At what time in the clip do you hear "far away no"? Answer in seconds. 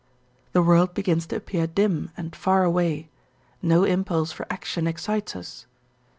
2.35-3.83